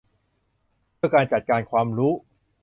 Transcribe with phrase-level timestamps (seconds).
[0.95, 2.13] เพื่อการจัดการความรู้